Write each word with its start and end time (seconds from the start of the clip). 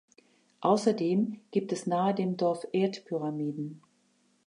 Außerdem 0.61 1.41
gibt 1.51 1.71
es 1.71 1.85
nahe 1.85 2.15
dem 2.15 2.35
Dorf 2.35 2.65
Erdpyramiden. 2.71 3.83